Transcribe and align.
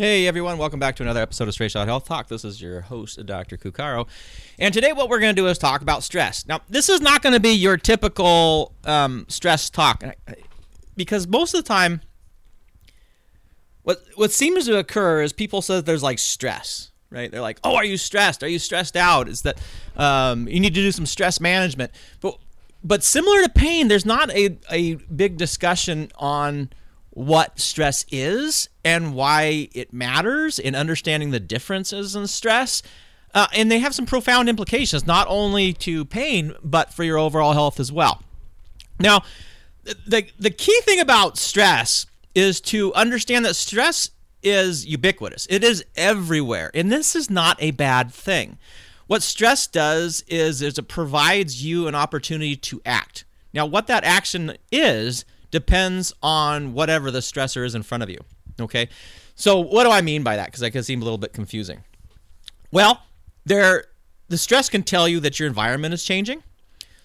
Hey 0.00 0.28
everyone, 0.28 0.58
welcome 0.58 0.78
back 0.78 0.94
to 0.96 1.02
another 1.02 1.20
episode 1.20 1.48
of 1.48 1.54
Straight 1.54 1.72
Shot 1.72 1.88
Health 1.88 2.06
Talk. 2.06 2.28
This 2.28 2.44
is 2.44 2.62
your 2.62 2.82
host, 2.82 3.18
Dr. 3.26 3.56
Kukaro. 3.56 4.06
And 4.56 4.72
today, 4.72 4.92
what 4.92 5.08
we're 5.08 5.18
going 5.18 5.34
to 5.34 5.42
do 5.42 5.48
is 5.48 5.58
talk 5.58 5.82
about 5.82 6.04
stress. 6.04 6.46
Now, 6.46 6.60
this 6.68 6.88
is 6.88 7.00
not 7.00 7.20
going 7.20 7.32
to 7.32 7.40
be 7.40 7.50
your 7.50 7.76
typical 7.76 8.76
um, 8.84 9.26
stress 9.28 9.68
talk 9.68 10.04
because 10.94 11.26
most 11.26 11.52
of 11.52 11.64
the 11.64 11.66
time, 11.66 12.00
what, 13.82 14.00
what 14.14 14.30
seems 14.30 14.66
to 14.66 14.78
occur 14.78 15.20
is 15.20 15.32
people 15.32 15.62
say 15.62 15.80
there's 15.80 16.04
like 16.04 16.20
stress, 16.20 16.92
right? 17.10 17.28
They're 17.28 17.40
like, 17.40 17.58
oh, 17.64 17.74
are 17.74 17.84
you 17.84 17.96
stressed? 17.96 18.44
Are 18.44 18.48
you 18.48 18.60
stressed 18.60 18.96
out? 18.96 19.28
Is 19.28 19.42
that 19.42 19.58
um, 19.96 20.46
you 20.46 20.60
need 20.60 20.74
to 20.74 20.80
do 20.80 20.92
some 20.92 21.06
stress 21.06 21.40
management? 21.40 21.90
But, 22.20 22.38
but 22.84 23.02
similar 23.02 23.42
to 23.42 23.48
pain, 23.48 23.88
there's 23.88 24.06
not 24.06 24.30
a, 24.30 24.58
a 24.70 24.94
big 24.94 25.38
discussion 25.38 26.12
on 26.14 26.70
what 27.10 27.58
stress 27.58 28.04
is 28.12 28.68
and 28.88 29.14
why 29.14 29.68
it 29.74 29.92
matters 29.92 30.58
in 30.58 30.74
understanding 30.74 31.30
the 31.30 31.38
differences 31.38 32.16
in 32.16 32.26
stress. 32.26 32.82
Uh, 33.34 33.46
and 33.54 33.70
they 33.70 33.80
have 33.80 33.94
some 33.94 34.06
profound 34.06 34.48
implications, 34.48 35.06
not 35.06 35.26
only 35.28 35.74
to 35.74 36.06
pain, 36.06 36.54
but 36.64 36.94
for 36.94 37.04
your 37.04 37.18
overall 37.18 37.52
health 37.52 37.78
as 37.78 37.92
well. 37.92 38.22
Now, 38.98 39.24
the, 39.84 40.26
the 40.38 40.48
key 40.48 40.80
thing 40.84 41.00
about 41.00 41.36
stress 41.36 42.06
is 42.34 42.62
to 42.62 42.94
understand 42.94 43.44
that 43.44 43.56
stress 43.56 44.10
is 44.42 44.86
ubiquitous, 44.86 45.46
it 45.50 45.62
is 45.62 45.84
everywhere. 45.94 46.70
And 46.72 46.90
this 46.90 47.14
is 47.14 47.28
not 47.28 47.62
a 47.62 47.72
bad 47.72 48.10
thing. 48.10 48.56
What 49.06 49.22
stress 49.22 49.66
does 49.66 50.24
is, 50.28 50.62
is 50.62 50.78
it 50.78 50.88
provides 50.88 51.62
you 51.62 51.88
an 51.88 51.94
opportunity 51.94 52.56
to 52.56 52.80
act. 52.86 53.26
Now, 53.52 53.66
what 53.66 53.86
that 53.88 54.04
action 54.04 54.56
is, 54.72 55.26
depends 55.50 56.14
on 56.22 56.72
whatever 56.72 57.10
the 57.10 57.20
stressor 57.20 57.66
is 57.66 57.74
in 57.74 57.82
front 57.82 58.02
of 58.02 58.08
you. 58.08 58.18
Okay. 58.60 58.88
So 59.34 59.60
what 59.60 59.84
do 59.84 59.90
I 59.90 60.00
mean 60.00 60.22
by 60.22 60.36
that? 60.36 60.46
Because 60.46 60.60
that 60.60 60.72
can 60.72 60.82
seem 60.82 61.00
a 61.00 61.04
little 61.04 61.18
bit 61.18 61.32
confusing. 61.32 61.84
Well, 62.70 63.02
there 63.44 63.84
the 64.28 64.38
stress 64.38 64.68
can 64.68 64.82
tell 64.82 65.08
you 65.08 65.20
that 65.20 65.38
your 65.38 65.48
environment 65.48 65.94
is 65.94 66.04
changing. 66.04 66.42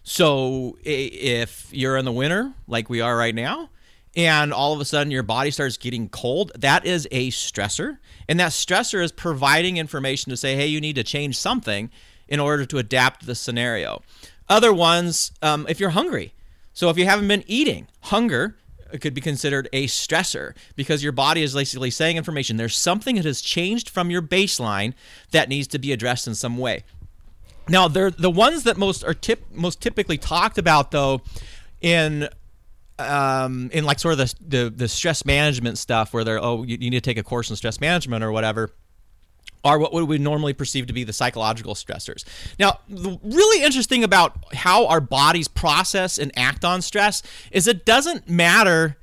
So 0.04 0.78
if 0.84 1.70
you're 1.72 1.96
in 1.96 2.06
the 2.06 2.12
winter, 2.12 2.54
like 2.68 2.90
we 2.90 3.00
are 3.00 3.16
right 3.16 3.34
now, 3.34 3.70
and 4.16 4.54
all 4.54 4.74
of 4.74 4.81
a 4.81 4.86
sudden 4.86 5.12
your 5.12 5.24
body 5.24 5.50
starts 5.50 5.78
getting 5.78 6.09
cold, 6.09 6.52
that 6.56 6.86
is 6.86 7.08
a 7.12 7.31
stressor. 7.31 7.98
And 8.28 8.40
that 8.40 8.52
stressor 8.52 9.02
is 9.02 9.12
providing 9.12 9.78
information 9.78 10.30
to 10.30 10.38
say, 10.38 10.56
hey, 10.56 10.68
you 10.68 10.81
need 10.81 10.96
to 10.96 11.04
change 11.04 11.38
something 11.38 11.90
in 12.28 12.40
order 12.40 12.66
to 12.66 12.78
adapt 12.78 13.26
the 13.26 13.36
scenario. 13.36 14.02
Other 14.50 14.74
ones, 14.74 15.31
um, 15.42 15.66
if 15.70 15.80
you're 15.80 15.92
hungry, 15.92 16.34
so 16.74 16.90
if 16.90 16.98
you 16.98 17.06
haven't 17.06 17.28
been 17.28 17.44
eating, 17.48 17.88
hunger 18.02 18.58
could 19.02 19.14
be 19.14 19.22
considered 19.22 19.70
a 19.74 19.88
stressor 19.88 20.56
because 20.76 21.04
your 21.04 21.12
body 21.12 21.44
is 21.44 21.54
basically 21.54 21.90
saying 21.90 22.18
information. 22.18 22.58
There's 22.58 22.78
something 22.78 23.16
that 23.16 23.26
has 23.26 23.42
changed 23.42 23.90
from 23.90 24.12
your 24.12 24.22
baseline 24.22 24.94
that 25.32 25.50
needs 25.50 25.68
to 25.70 25.80
be 25.80 25.92
addressed 25.92 26.28
in 26.28 26.36
some 26.36 26.58
way. 26.58 26.84
Now, 27.70 27.88
they're 27.88 28.12
the 28.12 28.30
ones 28.30 28.64
that 28.64 28.78
most 28.78 29.04
are 29.04 29.14
tip, 29.14 29.46
most 29.52 29.82
typically 29.82 30.18
talked 30.18 30.58
about 30.58 30.92
though 30.92 31.22
in 31.82 32.28
um, 33.00 33.70
in 33.74 33.86
like 33.86 34.00
sort 34.00 34.14
of 34.14 34.18
the, 34.20 34.36
the, 34.48 34.70
the 34.70 34.88
stress 34.88 35.26
management 35.26 35.78
stuff 35.78 36.14
where 36.14 36.24
they're 36.24 36.44
oh 36.44 36.64
you, 36.64 36.78
you 36.80 36.90
need 36.90 37.04
to 37.04 37.10
take 37.10 37.18
a 37.18 37.24
course 37.24 37.50
in 37.50 37.56
stress 37.56 37.82
management 37.82 38.24
or 38.24 38.32
whatever 38.32 38.72
are 39.64 39.80
what 39.80 39.94
would 39.94 40.08
we 40.08 40.17
normally 40.17 40.53
perceive 40.53 40.88
to 40.88 40.94
be 40.94 41.03
the 41.03 41.14
psychological 41.14 41.73
stressors. 41.73 42.25
Now, 42.59 42.80
the 42.89 43.17
really 43.23 43.64
interesting 43.64 44.03
about 44.03 44.38
how 44.53 44.88
our 44.88 45.00
bodies 45.00 45.47
process 45.47 46.17
and 46.17 46.31
act 46.38 46.66
on 46.66 46.81
stress 46.81 47.23
is 47.52 47.67
it 47.67 47.86
doesn't 47.86 48.30
matter 48.30 48.97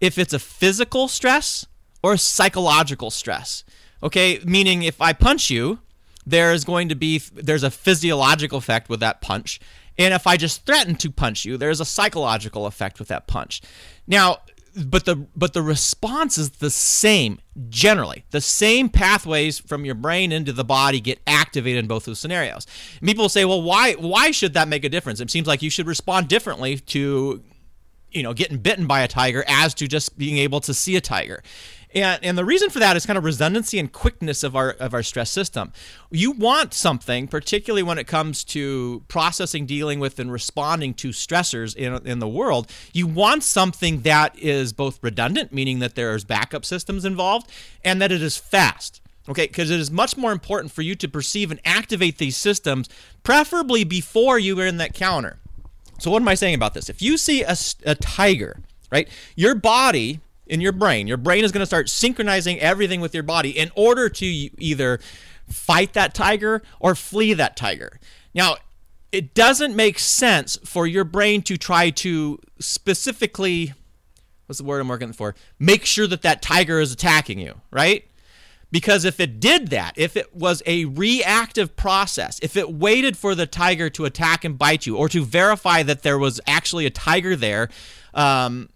if 0.00 0.18
it's 0.18 0.34
a 0.34 0.38
physical 0.38 1.08
stress 1.08 1.66
or 2.02 2.14
a 2.14 2.18
psychological 2.18 3.10
stress. 3.10 3.64
Okay, 4.02 4.40
meaning 4.44 4.82
if 4.82 5.00
I 5.00 5.14
punch 5.14 5.50
you, 5.50 5.78
there's 6.26 6.64
going 6.64 6.90
to 6.90 6.94
be 6.94 7.22
there's 7.32 7.62
a 7.62 7.70
physiological 7.70 8.58
effect 8.58 8.90
with 8.90 9.00
that 9.00 9.22
punch. 9.22 9.60
And 9.96 10.12
if 10.12 10.26
I 10.26 10.36
just 10.36 10.66
threaten 10.66 10.96
to 10.96 11.10
punch 11.10 11.44
you, 11.44 11.56
there's 11.56 11.80
a 11.80 11.84
psychological 11.84 12.66
effect 12.66 12.98
with 12.98 13.08
that 13.08 13.26
punch. 13.26 13.62
Now, 14.06 14.38
but 14.74 15.04
the 15.04 15.16
but 15.36 15.52
the 15.52 15.62
response 15.62 16.38
is 16.38 16.50
the 16.50 16.70
same 16.70 17.40
generally. 17.68 18.24
The 18.30 18.40
same 18.40 18.88
pathways 18.88 19.58
from 19.58 19.84
your 19.84 19.94
brain 19.94 20.32
into 20.32 20.52
the 20.52 20.64
body 20.64 21.00
get 21.00 21.20
activated 21.26 21.80
in 21.80 21.86
both 21.86 22.04
those 22.04 22.18
scenarios. 22.18 22.66
And 23.00 23.08
people 23.08 23.28
say 23.28 23.44
well 23.44 23.62
why 23.62 23.92
why 23.94 24.30
should 24.30 24.54
that 24.54 24.68
make 24.68 24.84
a 24.84 24.88
difference? 24.88 25.20
It 25.20 25.30
seems 25.30 25.46
like 25.46 25.62
you 25.62 25.70
should 25.70 25.86
respond 25.86 26.28
differently 26.28 26.78
to 26.78 27.42
you 28.10 28.22
know 28.22 28.32
getting 28.32 28.58
bitten 28.58 28.86
by 28.86 29.00
a 29.00 29.08
tiger 29.08 29.44
as 29.46 29.74
to 29.74 29.86
just 29.86 30.18
being 30.18 30.38
able 30.38 30.60
to 30.60 30.74
see 30.74 30.96
a 30.96 31.00
tiger 31.00 31.42
and, 31.94 32.24
and 32.24 32.36
the 32.36 32.44
reason 32.44 32.70
for 32.70 32.80
that 32.80 32.96
is 32.96 33.06
kind 33.06 33.16
of 33.16 33.24
redundancy 33.24 33.78
and 33.78 33.92
quickness 33.92 34.42
of 34.42 34.56
our 34.56 34.70
of 34.72 34.94
our 34.94 35.02
stress 35.02 35.30
system. 35.30 35.72
You 36.10 36.32
want 36.32 36.74
something, 36.74 37.28
particularly 37.28 37.82
when 37.82 37.98
it 37.98 38.06
comes 38.06 38.42
to 38.44 39.02
processing, 39.08 39.64
dealing 39.66 40.00
with, 40.00 40.18
and 40.18 40.32
responding 40.32 40.94
to 40.94 41.10
stressors 41.10 41.76
in, 41.76 42.06
in 42.06 42.18
the 42.18 42.28
world. 42.28 42.70
You 42.92 43.06
want 43.06 43.44
something 43.44 44.02
that 44.02 44.36
is 44.38 44.72
both 44.72 44.98
redundant, 45.02 45.52
meaning 45.52 45.78
that 45.78 45.94
there's 45.94 46.24
backup 46.24 46.64
systems 46.64 47.04
involved, 47.04 47.50
and 47.84 48.02
that 48.02 48.10
it 48.10 48.22
is 48.22 48.36
fast. 48.36 49.00
Okay, 49.28 49.46
because 49.46 49.70
it 49.70 49.80
is 49.80 49.90
much 49.90 50.18
more 50.18 50.32
important 50.32 50.70
for 50.70 50.82
you 50.82 50.94
to 50.96 51.08
perceive 51.08 51.50
and 51.50 51.58
activate 51.64 52.18
these 52.18 52.36
systems, 52.36 52.90
preferably 53.22 53.82
before 53.82 54.38
you 54.38 54.58
are 54.60 54.66
in 54.66 54.76
that 54.76 54.92
counter. 54.92 55.38
So, 55.98 56.10
what 56.10 56.20
am 56.20 56.28
I 56.28 56.34
saying 56.34 56.54
about 56.54 56.74
this? 56.74 56.90
If 56.90 57.00
you 57.00 57.16
see 57.16 57.42
a, 57.42 57.56
a 57.86 57.94
tiger, 57.94 58.60
right, 58.90 59.08
your 59.36 59.54
body 59.54 60.20
in 60.46 60.60
your 60.60 60.72
brain. 60.72 61.06
Your 61.06 61.16
brain 61.16 61.44
is 61.44 61.52
going 61.52 61.60
to 61.62 61.66
start 61.66 61.88
synchronizing 61.88 62.58
everything 62.60 63.00
with 63.00 63.14
your 63.14 63.22
body 63.22 63.50
in 63.50 63.70
order 63.74 64.08
to 64.08 64.26
either 64.26 65.00
fight 65.48 65.92
that 65.92 66.14
tiger 66.14 66.62
or 66.80 66.94
flee 66.94 67.34
that 67.34 67.56
tiger. 67.56 67.98
Now, 68.34 68.56
it 69.12 69.34
doesn't 69.34 69.76
make 69.76 69.98
sense 69.98 70.58
for 70.64 70.86
your 70.86 71.04
brain 71.04 71.42
to 71.42 71.56
try 71.56 71.90
to 71.90 72.38
specifically 72.58 73.72
what's 74.46 74.58
the 74.58 74.64
word 74.64 74.80
I'm 74.80 74.88
working 74.88 75.12
for? 75.12 75.34
Make 75.58 75.84
sure 75.84 76.06
that 76.06 76.22
that 76.22 76.42
tiger 76.42 76.80
is 76.80 76.92
attacking 76.92 77.38
you, 77.38 77.60
right? 77.70 78.04
Because 78.70 79.04
if 79.04 79.20
it 79.20 79.38
did 79.38 79.68
that, 79.68 79.92
if 79.96 80.16
it 80.16 80.34
was 80.34 80.62
a 80.66 80.84
reactive 80.86 81.76
process, 81.76 82.40
if 82.42 82.56
it 82.56 82.72
waited 82.72 83.16
for 83.16 83.34
the 83.34 83.46
tiger 83.46 83.88
to 83.90 84.04
attack 84.04 84.44
and 84.44 84.58
bite 84.58 84.84
you, 84.84 84.96
or 84.96 85.08
to 85.10 85.24
verify 85.24 85.82
that 85.84 86.02
there 86.02 86.18
was 86.18 86.40
actually 86.46 86.84
a 86.84 86.90
tiger 86.90 87.36
there, 87.36 87.68
um, 88.14 88.68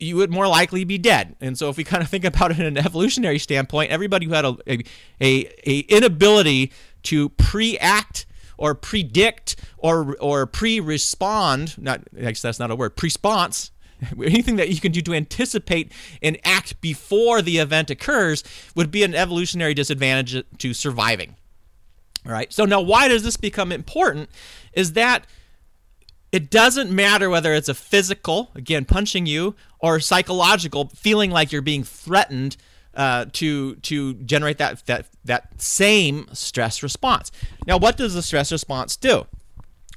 you 0.00 0.16
would 0.16 0.30
more 0.30 0.48
likely 0.48 0.84
be 0.84 0.98
dead. 0.98 1.36
And 1.40 1.56
so, 1.56 1.68
if 1.68 1.76
we 1.76 1.84
kind 1.92 2.02
of 2.02 2.08
think 2.08 2.24
about 2.24 2.50
it 2.50 2.58
in 2.58 2.66
an 2.66 2.78
evolutionary 2.78 3.38
standpoint, 3.38 3.90
everybody 3.90 4.26
who 4.26 4.32
had 4.32 4.44
a, 4.44 4.56
a, 4.66 4.84
a 5.20 5.78
inability 5.80 6.72
to 7.04 7.30
pre-act 7.30 8.26
or 8.58 8.74
predict 8.74 9.56
or 9.78 10.16
or 10.20 10.46
pre-respond, 10.46 11.78
not 11.78 12.02
that's 12.12 12.58
not 12.58 12.70
a 12.70 12.76
word, 12.76 12.92
response. 13.02 13.70
Anything 14.24 14.56
that 14.56 14.70
you 14.70 14.80
can 14.80 14.92
do 14.92 15.02
to 15.02 15.12
anticipate 15.12 15.92
and 16.22 16.38
act 16.42 16.80
before 16.80 17.42
the 17.42 17.58
event 17.58 17.90
occurs 17.90 18.42
would 18.74 18.90
be 18.90 19.02
an 19.02 19.14
evolutionary 19.14 19.74
disadvantage 19.74 20.42
to 20.56 20.72
surviving. 20.72 21.36
All 22.26 22.32
right. 22.32 22.52
So 22.52 22.64
now, 22.64 22.80
why 22.80 23.08
does 23.08 23.22
this 23.22 23.36
become 23.36 23.72
important? 23.72 24.30
Is 24.72 24.92
that 24.94 25.26
it 26.32 26.50
doesn't 26.50 26.90
matter 26.90 27.28
whether 27.28 27.52
it's 27.52 27.68
a 27.68 27.74
physical, 27.74 28.50
again, 28.54 28.84
punching 28.84 29.26
you, 29.26 29.56
or 29.80 30.00
psychological, 30.00 30.88
feeling 30.94 31.30
like 31.30 31.52
you're 31.52 31.62
being 31.62 31.84
threatened 31.84 32.56
uh, 32.94 33.26
to 33.32 33.76
to 33.76 34.14
generate 34.14 34.58
that 34.58 34.84
that 34.86 35.06
that 35.24 35.60
same 35.60 36.26
stress 36.32 36.82
response. 36.82 37.30
Now, 37.66 37.78
what 37.78 37.96
does 37.96 38.14
the 38.14 38.22
stress 38.22 38.50
response 38.52 38.96
do? 38.96 39.26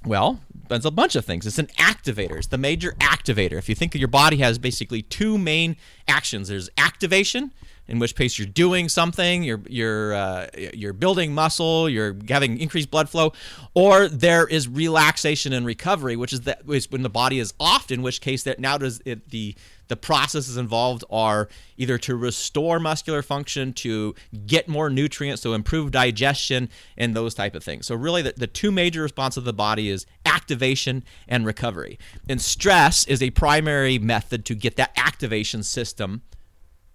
Well, 0.06 0.42
there's 0.68 0.86
a 0.86 0.92
bunch 0.92 1.16
of 1.16 1.26
things. 1.26 1.46
It's 1.46 1.60
an 1.60 1.68
activator. 1.78 2.38
It's 2.38 2.48
the 2.48 2.58
major 2.58 2.94
activator. 3.00 3.54
If 3.54 3.70
you 3.70 3.76
think 3.76 3.96
your 3.96 4.08
body 4.08 4.38
has 4.38 4.58
basically 4.58 5.02
two 5.02 5.38
main 5.38 5.76
actions, 6.08 6.50
there's 6.50 6.70
activation, 6.78 7.54
in 7.88 8.00
which 8.00 8.16
case 8.16 8.40
you're 8.40 8.48
doing 8.48 8.88
something, 8.88 9.44
you're 9.44 9.62
you're 9.68 10.14
uh, 10.14 10.48
you're 10.74 10.94
building 10.94 11.34
muscle, 11.34 11.90
you're 11.90 12.16
having 12.30 12.58
increased 12.60 12.90
blood 12.90 13.10
flow, 13.10 13.34
or 13.74 14.08
there 14.08 14.48
is 14.48 14.68
relaxation 14.68 15.52
and 15.54 15.66
recovery, 15.66 16.16
which 16.16 16.32
is 16.32 16.42
that 16.42 16.62
is 16.70 16.90
when 16.90 17.02
the 17.02 17.10
body 17.10 17.40
is 17.40 17.54
off. 17.60 17.92
In 17.92 18.02
which 18.02 18.22
case 18.22 18.44
that 18.44 18.60
now 18.60 18.78
does 18.78 19.02
it 19.06 19.30
the 19.32 19.56
the 19.90 19.98
processes 19.98 20.56
involved 20.56 21.04
are 21.10 21.50
either 21.78 21.98
to 21.98 22.16
restore 22.16 22.80
muscular 22.80 23.22
function, 23.22 23.74
to 23.74 24.16
get 24.48 24.70
more 24.70 24.90
nutrients, 24.90 25.42
so 25.42 25.54
improve 25.54 25.92
digestion, 25.92 26.70
and 26.98 27.14
those 27.14 27.34
type 27.34 27.54
of 27.54 27.64
things. 27.64 27.86
So 27.86 27.96
really, 27.96 28.22
the, 28.22 28.34
the 28.36 28.48
two 28.48 28.72
major 28.72 29.02
responses 29.02 29.40
of 29.40 29.46
the 29.46 29.54
body 29.54 29.90
is 29.90 30.06
activation 30.26 31.04
and 31.28 31.46
recovery. 31.46 32.00
And 32.30 32.42
stress 32.42 33.06
is 33.08 33.22
a 33.22 33.32
primary 33.32 34.00
method 34.00 34.46
to 34.46 34.56
get 34.56 34.78
that 34.78 34.94
activation 34.96 35.64
system 35.64 36.22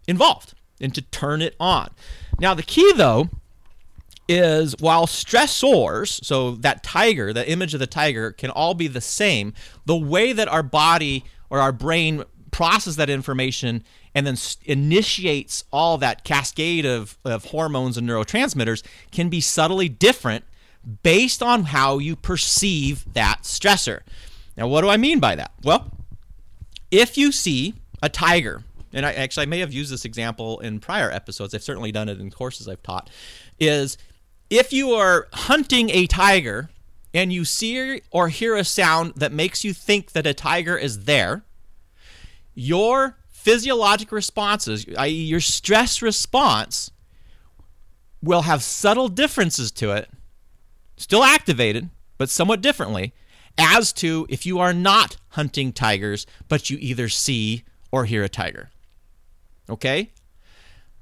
involved 0.06 0.55
and 0.80 0.94
to 0.94 1.02
turn 1.02 1.42
it 1.42 1.54
on. 1.58 1.90
Now, 2.40 2.54
the 2.54 2.62
key 2.62 2.92
though 2.94 3.28
is 4.28 4.75
while 4.78 5.06
stressors, 5.06 6.22
so 6.22 6.52
that 6.56 6.82
tiger, 6.82 7.32
the 7.32 7.50
image 7.50 7.72
of 7.72 7.80
the 7.80 7.86
tiger, 7.86 8.30
can 8.30 8.50
all 8.50 8.75
be 8.75 8.86
the 8.86 9.00
same, 9.00 9.54
the 9.86 9.96
way 9.96 10.32
that 10.32 10.48
our 10.48 10.62
body 10.62 11.25
or 11.50 11.60
our 11.60 11.72
brain 11.72 12.25
process 12.50 12.96
that 12.96 13.10
information 13.10 13.82
and 14.14 14.26
then 14.26 14.36
initiates 14.64 15.64
all 15.72 15.98
that 15.98 16.25
cascade 16.25 16.84
of, 16.84 17.19
of 17.24 17.46
hormones 17.46 17.96
and 17.96 18.08
neurotransmitters 18.08 18.82
can 19.10 19.28
be 19.28 19.40
subtly 19.40 19.88
different 19.88 20.44
based 21.02 21.42
on 21.42 21.64
how 21.64 21.98
you 21.98 22.16
perceive 22.16 23.12
that 23.14 23.40
stressor. 23.42 24.00
Now, 24.56 24.69
what 24.69 24.81
do 24.81 24.88
I 24.88 24.96
mean 24.96 25.20
by 25.20 25.36
that? 25.36 25.52
Well, 25.62 25.90
if 26.90 27.16
you 27.16 27.32
see 27.32 27.74
a 28.02 28.08
tiger, 28.08 28.64
and 28.93 29.05
I 29.05 29.12
actually 29.12 29.43
I 29.43 29.46
may 29.46 29.61
have 29.61 29.73
used 29.73 29.93
this 29.93 30.05
example 30.05 30.61
in 30.61 30.81
prior 30.81 31.11
episodes, 31.11 31.55
I've 31.55 31.62
certainly 31.62 31.93
done 31.93 32.08
it 32.08 32.20
in 32.20 32.31
courses 32.31 32.69
I've 32.69 32.82
taught, 32.82 33.11
is 33.58 33.99
if 34.50 34.73
you 34.73 34.93
are 34.93 35.29
hunting 35.32 35.90
a 35.90 36.06
tiger 36.06 36.70
and 37.14 37.32
you 37.32 37.44
see 37.44 38.02
or 38.11 38.29
hear 38.29 38.55
a 38.55 38.64
sound 38.64 39.14
that 39.17 39.32
makes 39.32 39.64
you 39.64 39.73
think 39.73 40.12
that 40.12 40.26
a 40.26 40.35
tiger 40.35 40.76
is 40.76 41.05
there, 41.05 41.43
your 42.55 43.17
physiologic 43.29 44.12
responses, 44.12 44.85
i.e., 44.96 45.11
your 45.11 45.41
stress 45.41 46.02
response, 46.02 46.91
will 48.23 48.43
have 48.43 48.62
subtle 48.62 49.08
differences 49.08 49.70
to 49.70 49.93
it, 49.93 50.11
still 50.96 51.23
activated, 51.23 51.88
but 52.19 52.29
somewhat 52.29 52.61
differently, 52.61 53.14
as 53.56 53.93
to 53.93 54.26
if 54.29 54.44
you 54.44 54.58
are 54.58 54.73
not 54.73 55.17
hunting 55.31 55.73
tigers, 55.73 56.26
but 56.49 56.69
you 56.69 56.79
either 56.81 57.08
see 57.08 57.64
or 57.91 58.05
hear 58.05 58.23
a 58.23 58.29
tiger. 58.29 58.70
Okay? 59.69 60.11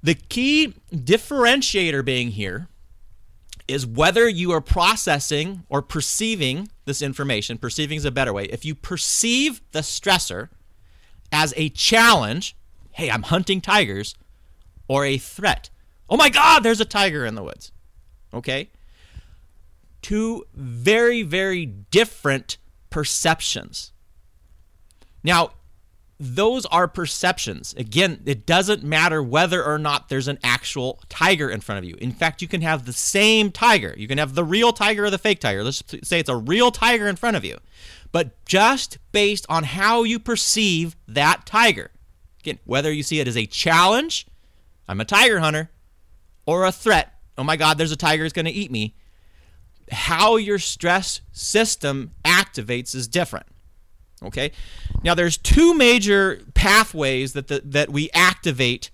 The 0.02 0.14
key 0.14 0.74
differentiator 0.92 2.04
being 2.04 2.30
here 2.30 2.68
is 3.66 3.86
whether 3.86 4.28
you 4.28 4.52
are 4.52 4.60
processing 4.60 5.64
or 5.68 5.82
perceiving 5.82 6.68
this 6.84 7.02
information. 7.02 7.58
Perceiving 7.58 7.96
is 7.96 8.04
a 8.04 8.10
better 8.10 8.32
way. 8.32 8.44
If 8.44 8.64
you 8.64 8.74
perceive 8.74 9.60
the 9.72 9.80
stressor 9.80 10.50
as 11.32 11.52
a 11.56 11.68
challenge, 11.70 12.56
hey, 12.92 13.10
I'm 13.10 13.24
hunting 13.24 13.60
tigers, 13.60 14.14
or 14.88 15.04
a 15.04 15.18
threat. 15.18 15.70
Oh 16.08 16.16
my 16.16 16.28
God, 16.28 16.62
there's 16.62 16.80
a 16.80 16.84
tiger 16.84 17.26
in 17.26 17.34
the 17.34 17.42
woods. 17.42 17.72
Okay? 18.32 18.70
Two 20.02 20.44
very, 20.54 21.22
very 21.22 21.66
different 21.66 22.58
perceptions. 22.90 23.92
Now, 25.24 25.50
those 26.18 26.64
are 26.66 26.88
perceptions. 26.88 27.74
Again, 27.76 28.22
it 28.24 28.46
doesn't 28.46 28.82
matter 28.82 29.22
whether 29.22 29.62
or 29.62 29.78
not 29.78 30.08
there's 30.08 30.28
an 30.28 30.38
actual 30.42 31.02
tiger 31.08 31.50
in 31.50 31.60
front 31.60 31.78
of 31.78 31.84
you. 31.84 31.96
In 31.96 32.12
fact, 32.12 32.40
you 32.40 32.48
can 32.48 32.62
have 32.62 32.86
the 32.86 32.92
same 32.92 33.50
tiger. 33.50 33.94
You 33.96 34.08
can 34.08 34.18
have 34.18 34.34
the 34.34 34.44
real 34.44 34.72
tiger 34.72 35.04
or 35.04 35.10
the 35.10 35.18
fake 35.18 35.40
tiger. 35.40 35.62
Let's 35.62 35.82
say 36.02 36.18
it's 36.18 36.30
a 36.30 36.36
real 36.36 36.70
tiger 36.70 37.06
in 37.06 37.16
front 37.16 37.36
of 37.36 37.44
you. 37.44 37.58
But 38.12 38.44
just 38.46 38.98
based 39.12 39.44
on 39.50 39.64
how 39.64 40.04
you 40.04 40.18
perceive 40.18 40.96
that 41.06 41.44
tiger. 41.44 41.90
Again, 42.40 42.60
whether 42.64 42.90
you 42.90 43.02
see 43.02 43.20
it 43.20 43.28
as 43.28 43.36
a 43.36 43.44
challenge, 43.44 44.26
I'm 44.88 45.00
a 45.00 45.04
tiger 45.04 45.40
hunter, 45.40 45.70
or 46.46 46.64
a 46.64 46.72
threat, 46.72 47.12
oh 47.36 47.44
my 47.44 47.56
God, 47.56 47.76
there's 47.76 47.92
a 47.92 47.96
tiger 47.96 48.22
that's 48.22 48.32
going 48.32 48.46
to 48.46 48.52
eat 48.52 48.70
me. 48.70 48.96
How 49.92 50.36
your 50.36 50.58
stress 50.58 51.20
system 51.32 52.12
activates 52.24 52.94
is 52.94 53.06
different. 53.06 53.46
Okay. 54.22 54.52
Now 55.06 55.14
there's 55.14 55.36
two 55.36 55.72
major 55.72 56.42
pathways 56.54 57.32
that 57.34 57.46
the, 57.46 57.62
that 57.64 57.90
we 57.90 58.10
activate 58.12 58.90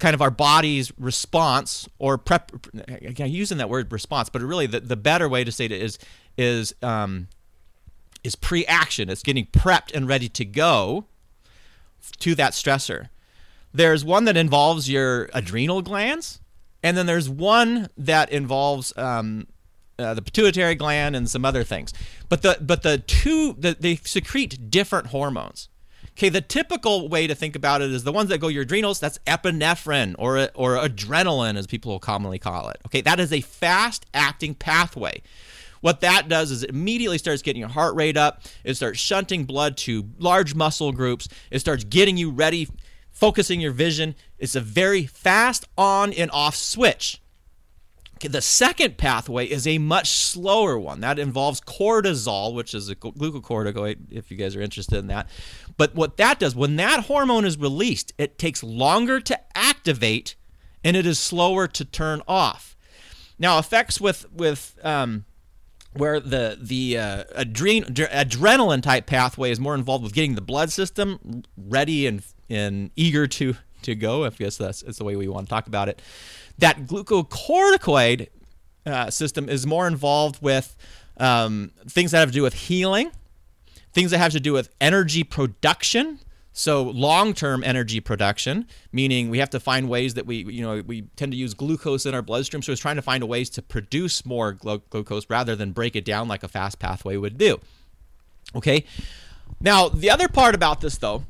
kind 0.00 0.12
of 0.12 0.20
our 0.20 0.30
body's 0.30 0.92
response 0.98 1.88
or 2.00 2.18
prep 2.18 2.52
again 2.88 3.30
using 3.30 3.58
that 3.58 3.68
word 3.68 3.90
response 3.90 4.28
but 4.28 4.40
really 4.40 4.66
the, 4.66 4.78
the 4.78 4.96
better 4.96 5.28
way 5.28 5.42
to 5.42 5.50
say 5.50 5.64
it 5.64 5.72
is 5.72 5.98
is 6.38 6.74
um, 6.82 7.28
is 8.24 8.34
pre-action. 8.34 9.08
It's 9.08 9.22
getting 9.22 9.46
prepped 9.46 9.94
and 9.94 10.08
ready 10.08 10.28
to 10.30 10.44
go 10.44 11.06
to 12.18 12.34
that 12.34 12.52
stressor. 12.52 13.08
There's 13.72 14.04
one 14.04 14.24
that 14.24 14.36
involves 14.36 14.90
your 14.90 15.30
adrenal 15.32 15.80
glands 15.82 16.40
and 16.82 16.96
then 16.96 17.06
there's 17.06 17.28
one 17.28 17.88
that 17.96 18.30
involves 18.32 18.92
um, 18.96 19.46
uh, 19.98 20.14
the 20.14 20.22
pituitary 20.22 20.74
gland 20.74 21.16
and 21.16 21.28
some 21.28 21.44
other 21.44 21.64
things. 21.64 21.92
But 22.28 22.42
the 22.42 22.58
but 22.60 22.82
the 22.82 22.98
two 22.98 23.54
the, 23.58 23.76
they 23.78 23.96
secrete 23.96 24.70
different 24.70 25.08
hormones. 25.08 25.68
Okay, 26.18 26.28
the 26.28 26.42
typical 26.42 27.08
way 27.08 27.26
to 27.26 27.34
think 27.34 27.56
about 27.56 27.80
it 27.80 27.90
is 27.90 28.04
the 28.04 28.12
ones 28.12 28.28
that 28.28 28.38
go 28.38 28.48
your 28.48 28.62
adrenals. 28.62 29.00
That's 29.00 29.18
epinephrine 29.26 30.14
or 30.18 30.50
or 30.54 30.76
adrenaline, 30.76 31.56
as 31.56 31.66
people 31.66 31.92
will 31.92 32.00
commonly 32.00 32.38
call 32.38 32.68
it. 32.68 32.80
Okay, 32.86 33.00
that 33.00 33.18
is 33.18 33.32
a 33.32 33.40
fast 33.40 34.06
acting 34.12 34.54
pathway. 34.54 35.22
What 35.80 36.00
that 36.00 36.28
does 36.28 36.50
is 36.50 36.62
it 36.62 36.70
immediately 36.70 37.18
starts 37.18 37.42
getting 37.42 37.60
your 37.60 37.68
heart 37.68 37.96
rate 37.96 38.16
up. 38.16 38.42
It 38.62 38.74
starts 38.74 39.00
shunting 39.00 39.44
blood 39.44 39.76
to 39.78 40.10
large 40.18 40.54
muscle 40.54 40.92
groups. 40.92 41.28
It 41.50 41.58
starts 41.58 41.82
getting 41.82 42.16
you 42.16 42.30
ready, 42.30 42.68
focusing 43.10 43.60
your 43.60 43.72
vision. 43.72 44.14
It's 44.38 44.54
a 44.54 44.60
very 44.60 45.06
fast 45.06 45.66
on 45.76 46.12
and 46.12 46.30
off 46.30 46.54
switch. 46.54 47.21
The 48.22 48.42
second 48.42 48.98
pathway 48.98 49.46
is 49.46 49.66
a 49.66 49.78
much 49.78 50.10
slower 50.10 50.78
one. 50.78 51.00
That 51.00 51.18
involves 51.18 51.60
cortisol, 51.60 52.54
which 52.54 52.74
is 52.74 52.88
a 52.88 52.96
glucocorticoid, 52.96 54.12
if 54.12 54.30
you 54.30 54.36
guys 54.36 54.56
are 54.56 54.60
interested 54.60 54.98
in 54.98 55.08
that. 55.08 55.28
But 55.76 55.94
what 55.94 56.16
that 56.18 56.38
does, 56.38 56.54
when 56.54 56.76
that 56.76 57.04
hormone 57.06 57.44
is 57.44 57.58
released, 57.58 58.12
it 58.18 58.38
takes 58.38 58.62
longer 58.62 59.20
to 59.20 59.38
activate 59.56 60.36
and 60.84 60.96
it 60.96 61.06
is 61.06 61.18
slower 61.18 61.66
to 61.68 61.84
turn 61.84 62.22
off. 62.26 62.76
Now, 63.38 63.58
effects 63.58 64.00
with, 64.00 64.30
with, 64.32 64.78
um, 64.82 65.24
where 65.94 66.20
the 66.20 66.56
the 66.60 66.96
uh, 66.96 67.24
adren- 67.36 67.84
adrenaline 67.84 68.82
type 68.82 69.06
pathway 69.06 69.50
is 69.50 69.60
more 69.60 69.74
involved 69.74 70.02
with 70.02 70.14
getting 70.14 70.36
the 70.36 70.40
blood 70.40 70.72
system 70.72 71.42
ready 71.56 72.06
and 72.06 72.22
and 72.48 72.90
eager 72.96 73.26
to 73.26 73.56
to 73.82 73.94
go. 73.94 74.24
If 74.24 74.38
guess 74.38 74.56
that's, 74.56 74.82
that's 74.82 74.98
the 74.98 75.04
way 75.04 75.16
we 75.16 75.28
want 75.28 75.48
to 75.48 75.50
talk 75.50 75.66
about 75.66 75.88
it 75.88 76.00
that 76.62 76.86
glucocorticoid 76.86 78.28
uh, 78.86 79.10
system 79.10 79.48
is 79.48 79.66
more 79.66 79.88
involved 79.88 80.40
with 80.40 80.76
um, 81.18 81.72
things 81.88 82.12
that 82.12 82.18
have 82.18 82.28
to 82.28 82.34
do 82.34 82.42
with 82.42 82.54
healing, 82.54 83.10
things 83.92 84.12
that 84.12 84.18
have 84.18 84.30
to 84.32 84.40
do 84.40 84.52
with 84.52 84.70
energy 84.80 85.24
production. 85.24 86.20
So 86.52 86.82
long-term 86.82 87.64
energy 87.64 87.98
production, 87.98 88.68
meaning 88.92 89.28
we 89.28 89.38
have 89.38 89.50
to 89.50 89.60
find 89.60 89.88
ways 89.88 90.14
that 90.14 90.24
we, 90.26 90.44
you 90.44 90.62
know, 90.62 90.82
we 90.86 91.02
tend 91.16 91.32
to 91.32 91.38
use 91.38 91.54
glucose 91.54 92.06
in 92.06 92.14
our 92.14 92.22
bloodstream. 92.22 92.62
So 92.62 92.72
it's 92.72 92.80
trying 92.80 92.96
to 92.96 93.02
find 93.02 93.24
ways 93.24 93.50
to 93.50 93.62
produce 93.62 94.24
more 94.24 94.52
glu- 94.52 94.82
glucose 94.90 95.28
rather 95.28 95.56
than 95.56 95.72
break 95.72 95.96
it 95.96 96.04
down 96.04 96.28
like 96.28 96.42
a 96.42 96.48
fast 96.48 96.78
pathway 96.78 97.16
would 97.16 97.38
do. 97.38 97.58
Okay. 98.54 98.84
Now 99.60 99.88
the 99.88 100.10
other 100.10 100.28
part 100.28 100.54
about 100.54 100.80
this 100.80 100.98
though 100.98 101.24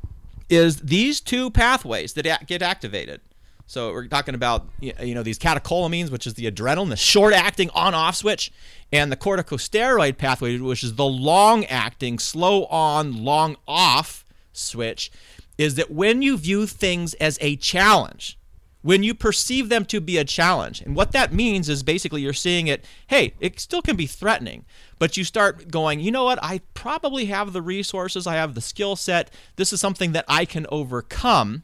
is 0.49 0.81
these 0.81 1.21
two 1.21 1.49
pathways 1.49 2.13
that 2.13 2.45
get 2.45 2.61
activated 2.61 3.21
so 3.65 3.91
we're 3.91 4.07
talking 4.07 4.35
about 4.35 4.67
uh, 4.83 5.03
you 5.03 5.15
know 5.15 5.23
these 5.23 5.39
catecholamines, 5.39 6.11
which 6.11 6.27
is 6.27 6.33
the 6.35 6.49
adrenaline, 6.49 6.89
the 6.89 6.95
short-acting 6.95 7.69
on-off 7.71 8.15
switch, 8.15 8.51
and 8.91 9.11
the 9.11 9.17
corticosteroid 9.17 10.17
pathway, 10.17 10.57
which 10.57 10.83
is 10.83 10.95
the 10.95 11.05
long-acting, 11.05 12.19
slow-on, 12.19 13.23
long-off 13.23 14.25
switch. 14.51 15.11
Is 15.57 15.75
that 15.75 15.91
when 15.91 16.21
you 16.21 16.37
view 16.37 16.65
things 16.65 17.13
as 17.15 17.37
a 17.39 17.55
challenge, 17.57 18.39
when 18.81 19.03
you 19.03 19.13
perceive 19.13 19.69
them 19.69 19.85
to 19.85 20.01
be 20.01 20.17
a 20.17 20.25
challenge, 20.25 20.81
and 20.81 20.95
what 20.95 21.11
that 21.11 21.31
means 21.31 21.69
is 21.69 21.83
basically 21.83 22.21
you're 22.21 22.33
seeing 22.33 22.67
it. 22.67 22.83
Hey, 23.07 23.33
it 23.39 23.59
still 23.59 23.81
can 23.81 23.95
be 23.95 24.07
threatening, 24.07 24.65
but 24.99 25.15
you 25.15 25.23
start 25.23 25.69
going. 25.71 25.99
You 25.99 26.11
know 26.11 26.25
what? 26.25 26.43
I 26.43 26.61
probably 26.73 27.25
have 27.25 27.53
the 27.53 27.61
resources. 27.61 28.27
I 28.27 28.35
have 28.35 28.55
the 28.55 28.61
skill 28.61 28.95
set. 28.95 29.31
This 29.55 29.71
is 29.71 29.79
something 29.79 30.11
that 30.11 30.25
I 30.27 30.43
can 30.45 30.65
overcome 30.69 31.63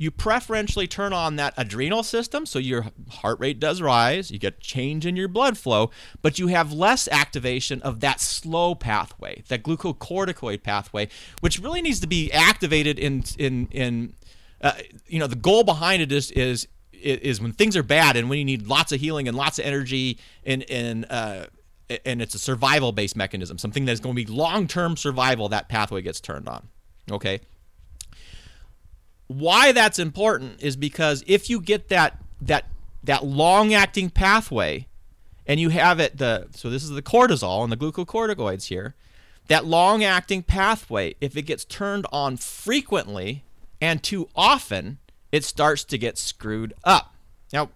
you 0.00 0.10
preferentially 0.10 0.86
turn 0.86 1.12
on 1.12 1.36
that 1.36 1.52
adrenal 1.58 2.02
system 2.02 2.46
so 2.46 2.58
your 2.58 2.86
heart 3.10 3.38
rate 3.38 3.60
does 3.60 3.82
rise, 3.82 4.30
you 4.30 4.38
get 4.38 4.58
change 4.58 5.04
in 5.04 5.14
your 5.14 5.28
blood 5.28 5.58
flow, 5.58 5.90
but 6.22 6.38
you 6.38 6.46
have 6.46 6.72
less 6.72 7.06
activation 7.08 7.82
of 7.82 8.00
that 8.00 8.18
slow 8.18 8.74
pathway, 8.74 9.42
that 9.48 9.62
glucocorticoid 9.62 10.62
pathway, 10.62 11.06
which 11.40 11.58
really 11.58 11.82
needs 11.82 12.00
to 12.00 12.06
be 12.06 12.32
activated 12.32 12.98
in 12.98 13.24
in 13.38 13.68
in 13.72 14.14
uh, 14.62 14.72
you 15.06 15.18
know 15.18 15.26
the 15.26 15.36
goal 15.36 15.64
behind 15.64 16.00
it 16.00 16.10
is 16.10 16.30
is 16.30 16.66
is 16.92 17.38
when 17.38 17.52
things 17.52 17.76
are 17.76 17.82
bad 17.82 18.16
and 18.16 18.30
when 18.30 18.38
you 18.38 18.44
need 18.46 18.66
lots 18.66 18.92
of 18.92 19.00
healing 19.00 19.28
and 19.28 19.36
lots 19.36 19.58
of 19.58 19.66
energy 19.66 20.18
and 20.46 20.64
and 20.70 21.04
uh, 21.10 21.44
and 22.06 22.22
it's 22.22 22.34
a 22.34 22.38
survival 22.38 22.92
based 22.92 23.16
mechanism, 23.16 23.58
something 23.58 23.84
that's 23.84 24.00
going 24.00 24.16
to 24.16 24.24
be 24.24 24.32
long 24.32 24.66
term 24.66 24.96
survival. 24.96 25.50
That 25.50 25.68
pathway 25.68 26.00
gets 26.00 26.20
turned 26.20 26.48
on. 26.48 26.68
Okay, 27.10 27.40
why 29.30 29.70
that's 29.70 30.00
important 30.00 30.60
is 30.60 30.74
because 30.74 31.22
if 31.28 31.48
you 31.48 31.60
get 31.60 31.88
that 31.88 32.18
that 32.40 32.64
that 33.04 33.24
long 33.24 33.72
acting 33.72 34.10
pathway 34.10 34.88
and 35.46 35.60
you 35.60 35.68
have 35.68 36.00
it 36.00 36.18
the 36.18 36.48
so 36.50 36.68
this 36.68 36.82
is 36.82 36.90
the 36.90 37.00
cortisol 37.00 37.62
and 37.62 37.70
the 37.70 37.76
glucocorticoids 37.76 38.66
here 38.66 38.96
that 39.46 39.64
long 39.64 40.02
acting 40.02 40.42
pathway 40.42 41.14
if 41.20 41.36
it 41.36 41.42
gets 41.42 41.64
turned 41.64 42.06
on 42.10 42.36
frequently 42.36 43.44
and 43.80 44.02
too 44.02 44.28
often 44.34 44.98
it 45.30 45.44
starts 45.44 45.84
to 45.84 45.96
get 45.96 46.18
screwed 46.18 46.74
up. 46.82 47.14
Now 47.52 47.70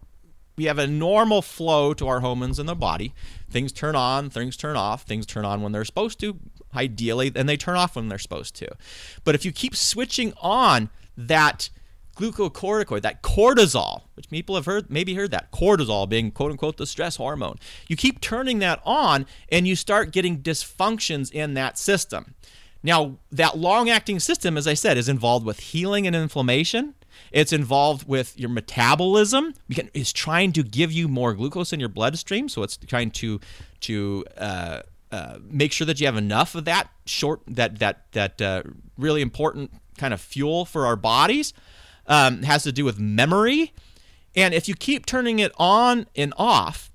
we 0.56 0.64
have 0.64 0.78
a 0.78 0.88
normal 0.88 1.40
flow 1.40 1.94
to 1.94 2.08
our 2.08 2.18
hormones 2.18 2.58
in 2.58 2.66
the 2.66 2.74
body. 2.74 3.14
Things 3.48 3.70
turn 3.70 3.94
on 3.94 4.28
things 4.28 4.56
turn 4.56 4.74
off. 4.74 5.02
Things 5.02 5.24
turn 5.24 5.44
on 5.44 5.62
when 5.62 5.70
they're 5.70 5.84
supposed 5.84 6.18
to 6.18 6.36
ideally 6.74 7.30
and 7.36 7.48
they 7.48 7.56
turn 7.56 7.76
off 7.76 7.94
when 7.94 8.08
they're 8.08 8.18
supposed 8.18 8.56
to. 8.56 8.68
But 9.22 9.36
if 9.36 9.44
you 9.44 9.52
keep 9.52 9.76
switching 9.76 10.32
on 10.42 10.90
that 11.16 11.70
glucocorticoid, 12.16 13.02
that 13.02 13.22
cortisol, 13.22 14.02
which 14.14 14.28
people 14.30 14.54
have 14.54 14.66
heard, 14.66 14.90
maybe 14.90 15.14
heard 15.14 15.30
that 15.32 15.50
cortisol 15.52 16.08
being 16.08 16.30
quote 16.30 16.52
unquote 16.52 16.76
the 16.76 16.86
stress 16.86 17.16
hormone. 17.16 17.56
You 17.88 17.96
keep 17.96 18.20
turning 18.20 18.60
that 18.60 18.80
on 18.84 19.26
and 19.50 19.66
you 19.66 19.76
start 19.76 20.12
getting 20.12 20.38
dysfunctions 20.38 21.32
in 21.32 21.54
that 21.54 21.78
system. 21.78 22.34
Now, 22.82 23.16
that 23.32 23.56
long 23.56 23.88
acting 23.88 24.20
system, 24.20 24.58
as 24.58 24.68
I 24.68 24.74
said, 24.74 24.98
is 24.98 25.08
involved 25.08 25.46
with 25.46 25.58
healing 25.58 26.06
and 26.06 26.14
inflammation. 26.14 26.94
It's 27.32 27.52
involved 27.52 28.06
with 28.06 28.38
your 28.38 28.50
metabolism. 28.50 29.54
It's 29.68 30.12
trying 30.12 30.52
to 30.52 30.62
give 30.62 30.92
you 30.92 31.08
more 31.08 31.32
glucose 31.32 31.72
in 31.72 31.80
your 31.80 31.88
bloodstream. 31.88 32.48
So 32.48 32.62
it's 32.62 32.76
trying 32.76 33.10
to 33.12 33.40
to 33.80 34.24
uh, 34.36 34.80
uh, 35.10 35.38
make 35.42 35.72
sure 35.72 35.86
that 35.86 36.00
you 36.00 36.06
have 36.06 36.16
enough 36.16 36.54
of 36.54 36.64
that 36.66 36.90
short 37.06 37.40
that 37.46 37.78
that 37.78 38.12
that 38.12 38.42
uh, 38.42 38.62
really 38.98 39.22
important 39.22 39.70
kind 40.04 40.12
of 40.12 40.20
fuel 40.20 40.66
for 40.66 40.84
our 40.84 40.96
bodies. 40.96 41.54
Um, 42.06 42.42
has 42.42 42.64
to 42.64 42.72
do 42.72 42.84
with 42.84 42.98
memory, 42.98 43.72
and 44.36 44.52
if 44.52 44.68
you 44.68 44.74
keep 44.74 45.06
turning 45.06 45.38
it 45.38 45.52
on 45.56 46.06
and 46.14 46.34
off, 46.36 46.90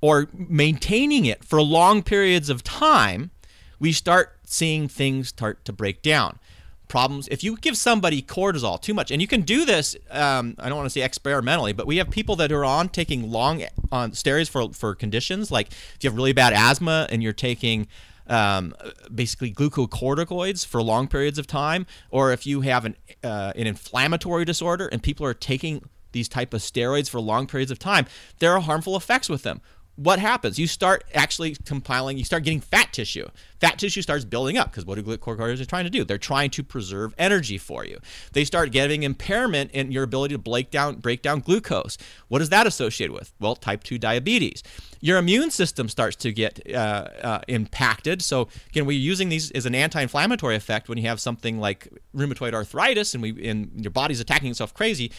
or 0.00 0.28
maintaining 0.32 1.24
it 1.24 1.44
for 1.44 1.60
long 1.60 2.04
periods 2.04 2.48
of 2.48 2.62
time, 2.62 3.32
we 3.80 3.90
start 3.90 4.38
seeing 4.44 4.86
things 4.86 5.30
start 5.30 5.64
to 5.64 5.72
break 5.72 6.02
down. 6.02 6.38
Problems. 6.86 7.26
If 7.32 7.42
you 7.42 7.56
give 7.56 7.76
somebody 7.76 8.22
cortisol 8.22 8.80
too 8.80 8.94
much, 8.94 9.10
and 9.10 9.20
you 9.20 9.26
can 9.26 9.40
do 9.40 9.64
this, 9.64 9.96
um, 10.12 10.54
I 10.60 10.68
don't 10.68 10.78
want 10.78 10.86
to 10.86 10.90
say 10.90 11.02
experimentally, 11.02 11.72
but 11.72 11.88
we 11.88 11.96
have 11.96 12.10
people 12.10 12.36
that 12.36 12.52
are 12.52 12.64
on 12.64 12.88
taking 12.88 13.28
long 13.32 13.64
on 13.90 14.12
steroids 14.12 14.48
for 14.48 14.72
for 14.72 14.94
conditions 14.94 15.50
like 15.50 15.72
if 15.72 15.98
you 16.04 16.10
have 16.10 16.16
really 16.16 16.32
bad 16.32 16.52
asthma 16.52 17.08
and 17.10 17.24
you're 17.24 17.32
taking 17.32 17.88
um, 18.28 18.74
basically 19.14 19.52
glucocorticoids 19.52 20.66
for 20.66 20.82
long 20.82 21.08
periods 21.08 21.38
of 21.38 21.46
time, 21.46 21.86
or 22.10 22.32
if 22.32 22.46
you 22.46 22.62
have 22.62 22.84
an 22.84 22.96
uh, 23.22 23.52
an 23.56 23.66
inflammatory 23.66 24.44
disorder 24.44 24.88
and 24.88 25.02
people 25.02 25.24
are 25.26 25.34
taking 25.34 25.82
these 26.12 26.28
type 26.28 26.54
of 26.54 26.60
steroids 26.60 27.08
for 27.08 27.20
long 27.20 27.46
periods 27.46 27.70
of 27.70 27.78
time, 27.78 28.06
there 28.38 28.52
are 28.52 28.60
harmful 28.60 28.96
effects 28.96 29.28
with 29.28 29.42
them 29.42 29.60
what 29.98 30.20
happens? 30.20 30.60
You 30.60 30.68
start 30.68 31.02
actually 31.12 31.56
compiling, 31.64 32.18
you 32.18 32.24
start 32.24 32.44
getting 32.44 32.60
fat 32.60 32.92
tissue. 32.92 33.26
Fat 33.60 33.80
tissue 33.80 34.00
starts 34.00 34.24
building 34.24 34.56
up 34.56 34.70
because 34.70 34.86
what 34.86 34.94
do 34.94 35.02
glucocorticoids 35.02 35.60
are 35.60 35.64
trying 35.64 35.86
to 35.86 35.90
do? 35.90 36.04
They're 36.04 36.18
trying 36.18 36.50
to 36.50 36.62
preserve 36.62 37.12
energy 37.18 37.58
for 37.58 37.84
you. 37.84 37.98
They 38.32 38.44
start 38.44 38.70
getting 38.70 39.02
impairment 39.02 39.72
in 39.72 39.90
your 39.90 40.04
ability 40.04 40.36
to 40.36 40.38
break 40.38 40.70
down, 40.70 40.96
break 41.00 41.22
down 41.22 41.40
glucose. 41.40 41.98
What 42.28 42.40
is 42.40 42.50
that 42.50 42.64
associated 42.64 43.12
with? 43.12 43.32
Well, 43.40 43.56
type 43.56 43.82
2 43.82 43.98
diabetes. 43.98 44.62
Your 45.00 45.18
immune 45.18 45.50
system 45.50 45.88
starts 45.88 46.14
to 46.18 46.32
get 46.32 46.60
uh, 46.72 47.08
uh, 47.20 47.40
impacted. 47.48 48.22
So, 48.22 48.46
again, 48.68 48.86
we're 48.86 48.92
using 48.92 49.30
these 49.30 49.50
as 49.50 49.66
an 49.66 49.74
anti 49.74 50.00
inflammatory 50.00 50.54
effect 50.54 50.88
when 50.88 50.96
you 50.96 51.08
have 51.08 51.18
something 51.18 51.58
like 51.58 51.88
rheumatoid 52.14 52.54
arthritis 52.54 53.14
and, 53.14 53.22
we, 53.22 53.48
and 53.48 53.72
your 53.74 53.90
body's 53.90 54.20
attacking 54.20 54.52
itself 54.52 54.72
crazy. 54.74 55.10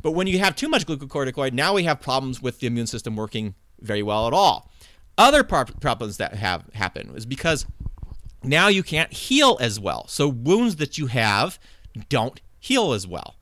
But 0.00 0.12
when 0.12 0.28
you 0.28 0.38
have 0.38 0.54
too 0.54 0.68
much 0.68 0.86
glucocorticoid, 0.86 1.52
now 1.54 1.74
we 1.74 1.82
have 1.84 2.00
problems 2.00 2.40
with 2.40 2.60
the 2.60 2.68
immune 2.68 2.86
system 2.86 3.16
working 3.16 3.56
very 3.82 4.02
well 4.02 4.26
at 4.26 4.32
all. 4.32 4.70
Other 5.18 5.44
problems 5.44 6.16
that 6.16 6.34
have 6.34 6.64
happened 6.74 7.16
is 7.16 7.26
because 7.26 7.66
now 8.42 8.68
you 8.68 8.82
can't 8.82 9.12
heal 9.12 9.58
as 9.60 9.78
well. 9.78 10.06
So 10.08 10.28
wounds 10.28 10.76
that 10.76 10.98
you 10.98 11.06
have 11.08 11.58
don't 12.08 12.40
heal 12.58 12.92
as 12.92 13.06
well. 13.06 13.36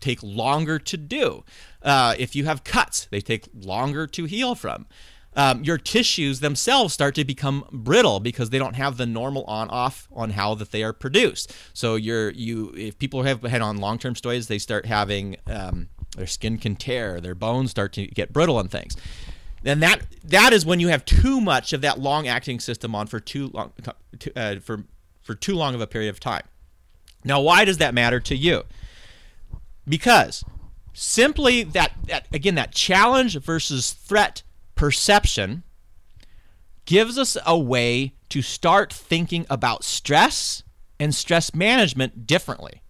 Take 0.00 0.22
longer 0.22 0.78
to 0.78 0.96
do. 0.96 1.44
Uh, 1.82 2.14
if 2.18 2.36
you 2.36 2.44
have 2.44 2.64
cuts, 2.64 3.06
they 3.10 3.20
take 3.20 3.48
longer 3.54 4.06
to 4.08 4.24
heal 4.24 4.54
from. 4.54 4.86
Um, 5.34 5.64
your 5.64 5.76
tissues 5.76 6.40
themselves 6.40 6.94
start 6.94 7.14
to 7.16 7.24
become 7.24 7.66
brittle 7.70 8.20
because 8.20 8.50
they 8.50 8.58
don't 8.58 8.74
have 8.74 8.96
the 8.96 9.04
normal 9.04 9.44
on 9.44 9.68
off 9.68 10.08
on 10.12 10.30
how 10.30 10.54
that 10.54 10.70
they 10.70 10.82
are 10.82 10.94
produced. 10.94 11.54
So 11.74 11.94
you're 11.94 12.30
you 12.30 12.72
if 12.74 12.98
people 12.98 13.22
have 13.22 13.42
had 13.42 13.60
on 13.60 13.76
long 13.76 13.98
term 13.98 14.14
steroids, 14.14 14.46
they 14.46 14.58
start 14.58 14.86
having 14.86 15.36
um, 15.46 15.88
their 16.16 16.26
skin 16.26 16.56
can 16.56 16.74
tear, 16.74 17.20
their 17.20 17.34
bones 17.34 17.70
start 17.70 17.92
to 17.94 18.06
get 18.06 18.32
brittle 18.32 18.58
and 18.58 18.70
things 18.70 18.96
then 19.62 19.80
that 19.80 20.02
that 20.24 20.52
is 20.52 20.64
when 20.64 20.80
you 20.80 20.88
have 20.88 21.04
too 21.04 21.40
much 21.40 21.72
of 21.72 21.80
that 21.80 21.98
long 21.98 22.28
acting 22.28 22.60
system 22.60 22.94
on 22.94 23.06
for 23.06 23.20
too 23.20 23.50
long 23.52 23.72
uh, 24.34 24.56
for 24.56 24.84
for 25.22 25.34
too 25.34 25.54
long 25.54 25.74
of 25.74 25.80
a 25.80 25.86
period 25.86 26.10
of 26.10 26.20
time. 26.20 26.44
Now, 27.24 27.40
why 27.40 27.64
does 27.64 27.78
that 27.78 27.94
matter 27.94 28.20
to 28.20 28.36
you? 28.36 28.62
Because 29.88 30.44
simply 30.92 31.62
that, 31.62 31.92
that 32.06 32.26
again 32.32 32.54
that 32.54 32.72
challenge 32.72 33.38
versus 33.40 33.92
threat 33.92 34.42
perception 34.74 35.62
gives 36.84 37.18
us 37.18 37.36
a 37.44 37.58
way 37.58 38.14
to 38.28 38.42
start 38.42 38.92
thinking 38.92 39.44
about 39.50 39.84
stress 39.84 40.62
and 40.98 41.14
stress 41.14 41.54
management 41.54 42.26
differently. 42.26 42.82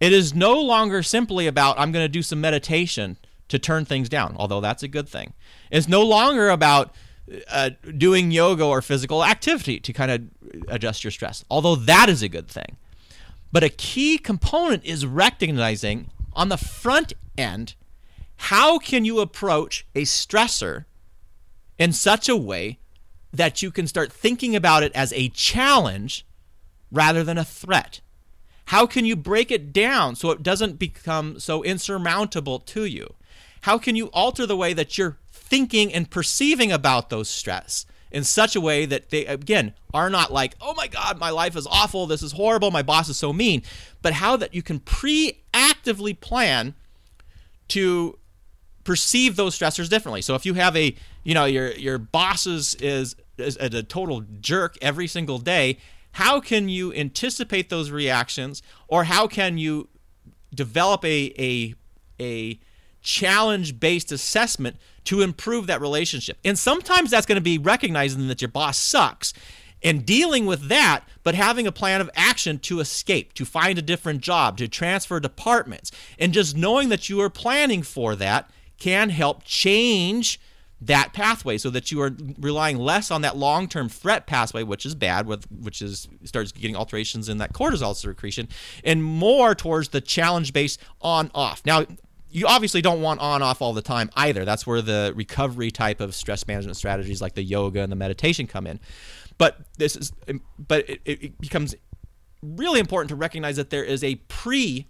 It 0.00 0.12
is 0.12 0.34
no 0.34 0.60
longer 0.60 1.02
simply 1.02 1.46
about 1.46 1.78
I'm 1.78 1.92
going 1.92 2.04
to 2.04 2.08
do 2.08 2.22
some 2.22 2.40
meditation 2.40 3.18
to 3.48 3.58
turn 3.58 3.84
things 3.84 4.08
down, 4.08 4.34
although 4.38 4.60
that's 4.60 4.82
a 4.82 4.88
good 4.88 5.08
thing. 5.08 5.34
It's 5.70 5.88
no 5.88 6.02
longer 6.02 6.48
about 6.48 6.94
uh, 7.50 7.70
doing 7.96 8.30
yoga 8.30 8.64
or 8.64 8.82
physical 8.82 9.24
activity 9.24 9.80
to 9.80 9.92
kind 9.92 10.10
of 10.10 10.22
adjust 10.68 11.04
your 11.04 11.10
stress, 11.10 11.44
although 11.50 11.76
that 11.76 12.08
is 12.08 12.22
a 12.22 12.28
good 12.28 12.48
thing. 12.48 12.76
But 13.52 13.64
a 13.64 13.68
key 13.68 14.18
component 14.18 14.84
is 14.84 15.06
recognizing 15.06 16.10
on 16.32 16.48
the 16.48 16.56
front 16.56 17.12
end 17.38 17.74
how 18.36 18.78
can 18.78 19.04
you 19.04 19.20
approach 19.20 19.86
a 19.94 20.02
stressor 20.02 20.86
in 21.78 21.92
such 21.92 22.28
a 22.28 22.36
way 22.36 22.78
that 23.32 23.62
you 23.62 23.70
can 23.70 23.86
start 23.86 24.12
thinking 24.12 24.54
about 24.54 24.82
it 24.82 24.92
as 24.94 25.12
a 25.12 25.28
challenge 25.30 26.26
rather 26.90 27.24
than 27.24 27.38
a 27.38 27.44
threat? 27.44 28.00
How 28.66 28.86
can 28.86 29.04
you 29.04 29.16
break 29.16 29.50
it 29.50 29.72
down 29.72 30.16
so 30.16 30.30
it 30.30 30.42
doesn't 30.42 30.78
become 30.78 31.38
so 31.38 31.62
insurmountable 31.62 32.58
to 32.60 32.84
you? 32.84 33.14
How 33.64 33.78
can 33.78 33.96
you 33.96 34.08
alter 34.08 34.44
the 34.44 34.58
way 34.58 34.74
that 34.74 34.98
you're 34.98 35.16
thinking 35.32 35.90
and 35.90 36.10
perceiving 36.10 36.70
about 36.70 37.08
those 37.08 37.30
stress 37.30 37.86
in 38.10 38.22
such 38.22 38.54
a 38.54 38.60
way 38.60 38.84
that 38.84 39.08
they, 39.08 39.24
again, 39.24 39.72
are 39.94 40.10
not 40.10 40.30
like, 40.30 40.54
oh 40.60 40.74
my 40.74 40.86
God, 40.86 41.18
my 41.18 41.30
life 41.30 41.56
is 41.56 41.66
awful, 41.66 42.06
this 42.06 42.22
is 42.22 42.32
horrible, 42.32 42.70
my 42.70 42.82
boss 42.82 43.08
is 43.08 43.16
so 43.16 43.32
mean, 43.32 43.62
but 44.02 44.12
how 44.12 44.36
that 44.36 44.54
you 44.54 44.60
can 44.60 44.80
pre-actively 44.80 46.12
plan 46.12 46.74
to 47.68 48.18
perceive 48.84 49.36
those 49.36 49.58
stressors 49.58 49.88
differently. 49.88 50.20
So 50.20 50.34
if 50.34 50.44
you 50.44 50.52
have 50.52 50.76
a, 50.76 50.94
you 51.22 51.32
know, 51.32 51.46
your 51.46 51.70
your 51.72 51.96
boss 51.96 52.46
is, 52.46 52.74
is, 52.74 53.16
is 53.38 53.56
a 53.56 53.82
total 53.82 54.26
jerk 54.42 54.76
every 54.82 55.06
single 55.06 55.38
day, 55.38 55.78
how 56.12 56.38
can 56.38 56.68
you 56.68 56.92
anticipate 56.92 57.70
those 57.70 57.90
reactions? 57.90 58.62
Or 58.88 59.04
how 59.04 59.26
can 59.26 59.56
you 59.56 59.88
develop 60.54 61.02
a 61.06 61.32
a 61.38 61.74
a 62.20 62.60
challenge 63.04 63.78
based 63.78 64.10
assessment 64.10 64.76
to 65.04 65.20
improve 65.20 65.68
that 65.68 65.80
relationship. 65.80 66.38
And 66.44 66.58
sometimes 66.58 67.10
that's 67.10 67.26
going 67.26 67.36
to 67.36 67.42
be 67.42 67.58
recognizing 67.58 68.26
that 68.28 68.42
your 68.42 68.48
boss 68.48 68.78
sucks 68.78 69.32
and 69.82 70.06
dealing 70.06 70.46
with 70.46 70.68
that, 70.68 71.04
but 71.22 71.34
having 71.34 71.66
a 71.66 71.72
plan 71.72 72.00
of 72.00 72.10
action 72.16 72.58
to 72.60 72.80
escape, 72.80 73.34
to 73.34 73.44
find 73.44 73.78
a 73.78 73.82
different 73.82 74.22
job, 74.22 74.56
to 74.56 74.66
transfer 74.66 75.20
departments. 75.20 75.92
And 76.18 76.32
just 76.32 76.56
knowing 76.56 76.88
that 76.88 77.08
you 77.10 77.20
are 77.20 77.30
planning 77.30 77.82
for 77.82 78.16
that 78.16 78.50
can 78.78 79.10
help 79.10 79.44
change 79.44 80.40
that 80.80 81.12
pathway 81.12 81.56
so 81.56 81.70
that 81.70 81.92
you 81.92 82.00
are 82.00 82.14
relying 82.38 82.76
less 82.76 83.10
on 83.10 83.22
that 83.22 83.36
long-term 83.36 83.88
threat 83.88 84.26
pathway 84.26 84.62
which 84.62 84.84
is 84.84 84.94
bad 84.94 85.26
with 85.26 85.50
which 85.50 85.80
is 85.80 86.08
starts 86.24 86.52
getting 86.52 86.76
alterations 86.76 87.28
in 87.28 87.38
that 87.38 87.52
cortisol 87.54 87.94
secretion 87.94 88.48
and 88.82 89.02
more 89.02 89.54
towards 89.54 89.90
the 89.90 90.00
challenge 90.00 90.52
based 90.52 90.78
on 91.00 91.30
off 91.34 91.62
now 91.64 91.86
you 92.34 92.48
obviously 92.48 92.82
don't 92.82 93.00
want 93.00 93.20
on 93.20 93.42
off 93.42 93.62
all 93.62 93.72
the 93.72 93.80
time 93.80 94.10
either. 94.16 94.44
That's 94.44 94.66
where 94.66 94.82
the 94.82 95.12
recovery 95.14 95.70
type 95.70 96.00
of 96.00 96.16
stress 96.16 96.46
management 96.48 96.76
strategies 96.76 97.22
like 97.22 97.34
the 97.34 97.44
yoga 97.44 97.80
and 97.80 97.92
the 97.92 97.96
meditation 97.96 98.48
come 98.48 98.66
in. 98.66 98.80
But 99.38 99.60
this 99.78 99.94
is 99.94 100.12
um, 100.28 100.42
but 100.58 100.88
it, 100.90 101.00
it 101.04 101.40
becomes 101.40 101.76
really 102.42 102.80
important 102.80 103.10
to 103.10 103.14
recognize 103.14 103.54
that 103.54 103.70
there 103.70 103.84
is 103.84 104.02
a 104.02 104.16
pre 104.16 104.88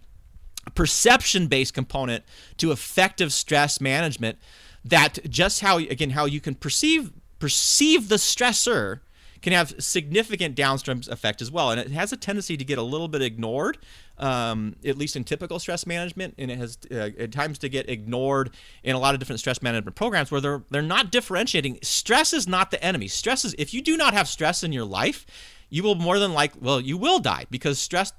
perception 0.73 1.45
based 1.45 1.75
component 1.75 2.23
to 2.57 2.71
effective 2.71 3.31
stress 3.31 3.79
management 3.79 4.39
that 4.83 5.19
just 5.29 5.61
how 5.61 5.77
again 5.77 6.09
how 6.09 6.25
you 6.25 6.41
can 6.41 6.55
perceive 6.55 7.11
perceive 7.37 8.09
the 8.09 8.15
stressor 8.15 9.01
can 9.43 9.53
have 9.53 9.75
significant 9.77 10.55
downstream 10.55 11.01
effect 11.11 11.43
as 11.43 11.51
well 11.51 11.69
and 11.69 11.79
it 11.79 11.91
has 11.91 12.11
a 12.11 12.17
tendency 12.17 12.57
to 12.57 12.65
get 12.65 12.79
a 12.79 12.83
little 12.83 13.07
bit 13.07 13.21
ignored 13.21 13.77
um, 14.17 14.75
at 14.85 14.97
least 14.97 15.15
in 15.15 15.23
typical 15.23 15.59
stress 15.59 15.85
management, 15.85 16.35
and 16.37 16.49
it 16.49 16.57
has 16.57 16.77
uh, 16.91 17.09
at 17.17 17.31
times 17.31 17.57
to 17.59 17.69
get 17.69 17.89
ignored 17.89 18.51
in 18.83 18.95
a 18.95 18.99
lot 18.99 19.13
of 19.13 19.19
different 19.19 19.39
stress 19.39 19.61
management 19.61 19.95
programs 19.95 20.31
where 20.31 20.41
they're 20.41 20.63
they're 20.69 20.81
not 20.81 21.11
differentiating. 21.11 21.79
Stress 21.81 22.33
is 22.33 22.47
not 22.47 22.71
the 22.71 22.83
enemy. 22.83 23.07
Stress 23.07 23.45
is 23.45 23.55
if 23.57 23.73
you 23.73 23.81
do 23.81 23.97
not 23.97 24.13
have 24.13 24.27
stress 24.27 24.63
in 24.63 24.71
your 24.71 24.85
life, 24.85 25.25
you 25.69 25.83
will 25.83 25.95
more 25.95 26.19
than 26.19 26.33
like 26.33 26.53
well 26.59 26.79
you 26.79 26.97
will 26.97 27.19
die 27.19 27.45
because 27.49 27.79
stress 27.79 28.13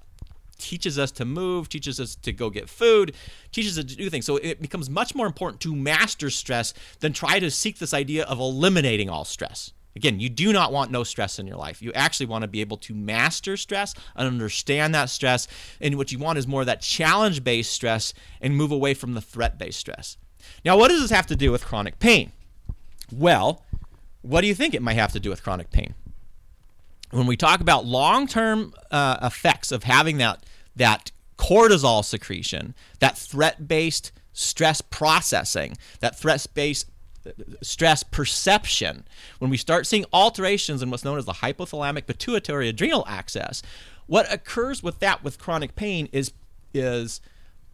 teaches 0.58 0.98
us 0.98 1.12
to 1.12 1.24
move, 1.24 1.68
teaches 1.68 2.00
us 2.00 2.16
to 2.16 2.32
go 2.32 2.50
get 2.50 2.68
food, 2.68 3.14
teaches 3.52 3.78
us 3.78 3.84
to 3.84 3.96
do 3.96 4.10
things. 4.10 4.24
So 4.24 4.36
it 4.36 4.60
becomes 4.60 4.88
much 4.88 5.14
more 5.14 5.26
important 5.26 5.60
to 5.62 5.74
master 5.74 6.30
stress 6.30 6.72
than 7.00 7.12
try 7.12 7.38
to 7.38 7.50
seek 7.50 7.78
this 7.78 7.92
idea 7.92 8.24
of 8.24 8.38
eliminating 8.38 9.10
all 9.10 9.24
stress. 9.24 9.72
Again, 9.96 10.20
you 10.20 10.28
do 10.28 10.52
not 10.52 10.72
want 10.72 10.90
no 10.90 11.02
stress 11.04 11.38
in 11.38 11.46
your 11.46 11.56
life. 11.56 11.80
You 11.80 11.90
actually 11.94 12.26
want 12.26 12.42
to 12.42 12.48
be 12.48 12.60
able 12.60 12.76
to 12.78 12.94
master 12.94 13.56
stress 13.56 13.94
and 14.14 14.28
understand 14.28 14.94
that 14.94 15.08
stress. 15.08 15.48
And 15.80 15.96
what 15.96 16.12
you 16.12 16.18
want 16.18 16.38
is 16.38 16.46
more 16.46 16.60
of 16.60 16.66
that 16.66 16.82
challenge 16.82 17.42
based 17.42 17.72
stress 17.72 18.12
and 18.42 18.54
move 18.54 18.70
away 18.70 18.92
from 18.92 19.14
the 19.14 19.22
threat 19.22 19.58
based 19.58 19.80
stress. 19.80 20.18
Now, 20.66 20.76
what 20.76 20.88
does 20.88 21.00
this 21.00 21.10
have 21.10 21.26
to 21.28 21.36
do 21.36 21.50
with 21.50 21.64
chronic 21.64 21.98
pain? 21.98 22.32
Well, 23.10 23.64
what 24.20 24.42
do 24.42 24.48
you 24.48 24.54
think 24.54 24.74
it 24.74 24.82
might 24.82 24.94
have 24.94 25.12
to 25.12 25.20
do 25.20 25.30
with 25.30 25.42
chronic 25.42 25.70
pain? 25.70 25.94
When 27.10 27.26
we 27.26 27.36
talk 27.36 27.60
about 27.60 27.86
long 27.86 28.26
term 28.26 28.74
uh, 28.90 29.16
effects 29.22 29.72
of 29.72 29.84
having 29.84 30.18
that, 30.18 30.44
that 30.76 31.10
cortisol 31.38 32.04
secretion, 32.04 32.74
that 32.98 33.16
threat 33.16 33.66
based 33.66 34.12
stress 34.34 34.82
processing, 34.82 35.78
that 36.00 36.18
threat 36.18 36.46
based 36.52 36.90
stress 37.62 38.02
perception, 38.02 39.06
when 39.38 39.50
we 39.50 39.56
start 39.56 39.86
seeing 39.86 40.04
alterations 40.12 40.82
in 40.82 40.90
what's 40.90 41.04
known 41.04 41.18
as 41.18 41.24
the 41.24 41.32
hypothalamic 41.34 42.06
pituitary 42.06 42.68
adrenal 42.68 43.04
axis, 43.06 43.62
what 44.06 44.30
occurs 44.32 44.82
with 44.82 44.98
that 45.00 45.24
with 45.24 45.38
chronic 45.38 45.74
pain 45.76 46.08
is 46.12 46.32
is 46.74 47.20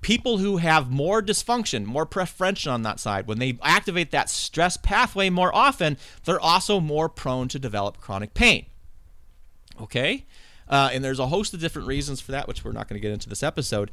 people 0.02 0.38
who 0.38 0.58
have 0.58 0.90
more 0.90 1.22
dysfunction, 1.22 1.84
more 1.84 2.04
preferential 2.04 2.72
on 2.72 2.82
that 2.82 3.00
side, 3.00 3.26
when 3.26 3.38
they 3.38 3.56
activate 3.62 4.10
that 4.10 4.28
stress 4.28 4.76
pathway 4.76 5.30
more 5.30 5.54
often, 5.54 5.96
they're 6.24 6.40
also 6.40 6.80
more 6.80 7.08
prone 7.08 7.48
to 7.48 7.58
develop 7.58 7.98
chronic 8.00 8.34
pain. 8.34 8.66
Okay? 9.80 10.26
Uh, 10.68 10.90
and 10.92 11.04
there's 11.04 11.18
a 11.18 11.28
host 11.28 11.54
of 11.54 11.60
different 11.60 11.88
reasons 11.88 12.20
for 12.20 12.32
that, 12.32 12.48
which 12.48 12.64
we're 12.64 12.72
not 12.72 12.88
going 12.88 13.00
to 13.00 13.02
get 13.02 13.12
into 13.12 13.28
this 13.28 13.42
episode. 13.42 13.90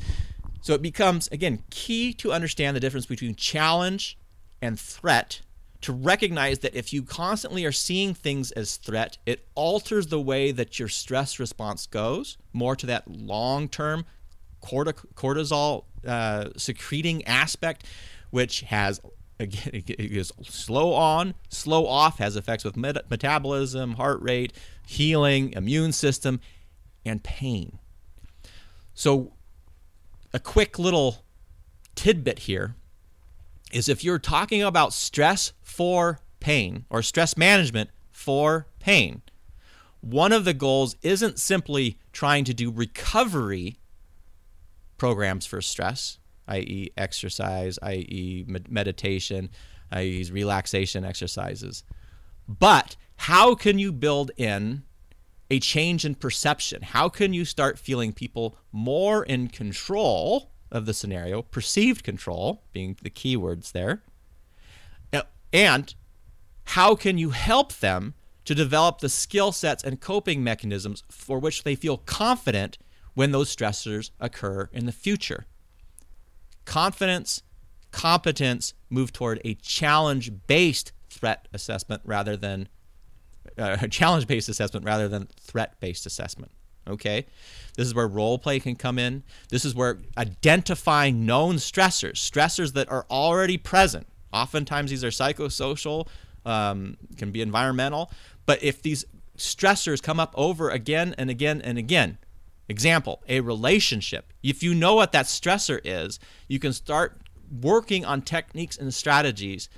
So 0.62 0.74
it 0.74 0.82
becomes, 0.82 1.28
again, 1.30 1.64
key 1.70 2.12
to 2.14 2.34
understand 2.34 2.76
the 2.76 2.80
difference 2.80 3.06
between 3.06 3.36
challenge 3.36 4.18
and 4.62 4.80
threat 4.80 5.42
to 5.82 5.94
recognize 5.94 6.60
that 6.60 6.76
if 6.76 6.92
you 6.92 7.04
constantly 7.04 7.66
are 7.66 7.72
seeing 7.72 8.14
things 8.14 8.52
as 8.52 8.76
threat, 8.76 9.18
it 9.26 9.48
alters 9.56 10.08
the 10.08 10.20
way 10.20 10.52
that 10.52 10.78
your 10.78 10.90
stress 10.90 11.40
response 11.40 11.86
goes 11.86 12.38
more 12.52 12.76
to 12.76 12.86
that 12.86 13.10
long 13.10 13.70
term 13.70 14.06
cortisol 14.62 15.86
uh, 16.06 16.50
secreting 16.58 17.24
aspect, 17.26 17.86
which 18.30 18.62
has 18.62 19.00
again 19.40 19.70
it 19.74 19.90
is 20.00 20.34
slow 20.44 20.94
on, 20.94 21.34
slow 21.48 21.88
off, 21.88 22.18
has 22.18 22.36
effects 22.36 22.66
with 22.66 22.76
met- 22.76 23.10
metabolism, 23.10 23.94
heart 23.94 24.22
rate, 24.22 24.52
healing, 24.86 25.54
immune 25.54 25.94
system, 25.94 26.42
and 27.06 27.24
pain. 27.24 27.80
So, 28.94 29.32
a 30.34 30.40
quick 30.40 30.78
little 30.78 31.24
tidbit 31.96 32.40
here 32.40 32.76
is 33.72 33.90
if 33.90 34.04
you're 34.04 34.20
talking 34.20 34.62
about 34.62 34.94
stress 34.94 35.54
for 35.62 36.20
pain 36.40 36.86
or 36.90 37.02
stress 37.02 37.38
management 37.38 37.90
for 38.12 38.68
pain, 38.80 39.22
one 40.02 40.32
of 40.32 40.46
the 40.46 40.54
goals 40.54 40.96
isn't 41.02 41.40
simply 41.40 41.98
trying 42.14 42.46
to 42.46 42.54
do 42.54 42.72
recovery 42.72 43.78
programs 44.98 45.46
for 45.46 45.62
stress, 45.62 46.20
i.e., 46.48 46.92
exercise, 46.98 47.78
i.e., 47.82 48.46
meditation, 48.70 49.50
i.e., 49.92 50.30
relaxation 50.32 51.04
exercises. 51.04 51.84
But 52.48 52.96
how 53.16 53.56
can 53.56 53.80
you 53.80 53.92
build 53.92 54.32
in 54.38 54.84
a 55.52 55.60
change 55.60 56.06
in 56.06 56.16
perception? 56.16 56.82
How 56.82 57.10
can 57.10 57.34
you 57.34 57.46
start 57.46 57.80
feeling 57.80 58.14
people 58.14 58.58
more 58.72 59.24
in 59.24 59.48
control 59.48 60.52
of 60.72 60.86
the 60.86 60.94
scenario, 60.94 61.42
perceived 61.42 62.04
control 62.04 62.64
being 62.72 62.98
the 63.02 63.10
key 63.10 63.36
words 63.36 63.72
there? 63.72 64.04
And 65.52 65.94
how 66.64 66.96
can 66.96 67.18
you 67.18 67.32
help 67.32 67.74
them 67.74 68.14
to 68.46 68.56
develop 68.56 69.00
the 69.00 69.10
skill 69.10 69.52
sets 69.52 69.84
and 69.84 70.02
coping 70.02 70.44
mechanisms 70.44 71.04
for 71.10 71.38
which 71.38 71.64
they 71.64 71.76
feel 71.76 71.98
confident 71.98 72.78
when 73.14 73.32
those 73.32 73.56
stressors 73.56 74.12
occur 74.20 74.70
in 74.72 74.86
the 74.86 74.92
future. 74.92 75.46
Confidence, 76.66 77.44
competence 77.92 78.74
move 78.90 79.12
toward 79.12 79.42
a 79.44 79.56
challenge 79.56 80.32
based 80.48 80.92
threat 81.10 81.48
assessment 81.54 82.02
rather 82.06 82.38
than 82.38 82.68
uh, 83.58 83.78
a 83.82 83.88
challenge 83.88 84.26
based 84.26 84.50
assessment 84.50 84.86
rather 84.86 85.08
than 85.08 85.28
threat 85.40 85.80
based 85.80 86.06
assessment. 86.06 86.52
Okay? 86.88 87.26
This 87.76 87.88
is 87.88 87.94
where 87.94 88.08
role 88.08 88.38
play 88.38 88.60
can 88.60 88.76
come 88.76 89.00
in. 89.00 89.24
This 89.50 89.66
is 89.66 89.76
where 89.76 90.00
identifying 90.18 91.26
known 91.26 91.56
stressors, 91.56 92.16
stressors 92.16 92.74
that 92.74 92.90
are 92.90 93.06
already 93.10 93.58
present. 93.58 94.08
Oftentimes, 94.34 94.92
these 94.92 95.04
are 95.04 95.10
psychosocial, 95.10 96.08
um, 96.46 96.98
can 97.18 97.32
be 97.32 97.42
environmental. 97.42 98.12
But 98.46 98.64
if 98.64 98.82
these 98.82 99.06
stressors 99.38 100.02
come 100.02 100.20
up 100.20 100.34
over 100.36 100.70
again 100.70 101.16
and 101.18 101.30
again 101.30 101.62
and 101.62 101.78
again, 101.78 102.18
Example, 102.70 103.24
a 103.28 103.40
relationship. 103.40 104.32
If 104.44 104.62
you 104.62 104.76
know 104.76 104.94
what 104.94 105.12
that 105.14 105.26
stressor 105.26 105.82
is, 105.84 106.20
you 106.48 106.60
can 106.60 106.72
start 106.72 107.20
working 107.62 108.06
on 108.06 108.22
techniques 108.22 108.78
and 108.78 108.94
strategies 108.94 109.70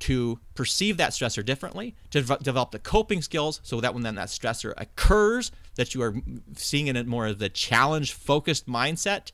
to 0.00 0.40
perceive 0.54 0.96
that 0.96 1.10
stressor 1.10 1.44
differently, 1.44 1.94
to 2.08 2.22
develop 2.22 2.70
the 2.70 2.78
coping 2.78 3.20
skills 3.20 3.60
so 3.62 3.82
that 3.82 3.92
when 3.92 4.02
then 4.02 4.14
that 4.14 4.28
stressor 4.28 4.72
occurs, 4.78 5.52
that 5.80 5.94
you 5.94 6.02
are 6.02 6.14
seeing 6.54 6.86
in 6.86 6.96
it 6.96 7.06
more 7.06 7.26
of 7.26 7.38
the 7.38 7.48
challenge 7.48 8.12
focused 8.12 8.68
mindset. 8.68 9.32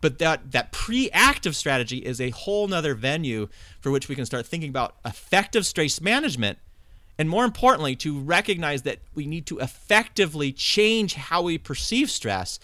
But 0.00 0.18
that, 0.18 0.52
that 0.52 0.72
pre-active 0.72 1.56
strategy 1.56 1.98
is 1.98 2.20
a 2.20 2.30
whole 2.30 2.68
nother 2.68 2.94
venue 2.94 3.48
for 3.80 3.90
which 3.90 4.08
we 4.08 4.14
can 4.14 4.24
start 4.24 4.46
thinking 4.46 4.70
about 4.70 4.96
effective 5.04 5.66
stress 5.66 6.00
management 6.00 6.58
and 7.20 7.28
more 7.28 7.44
importantly, 7.44 7.96
to 7.96 8.18
recognize 8.18 8.80
that 8.82 9.00
we 9.14 9.26
need 9.26 9.44
to 9.44 9.58
effectively 9.58 10.52
change 10.52 11.12
how 11.12 11.42
we 11.42 11.58
perceive 11.58 12.10
stress 12.10 12.58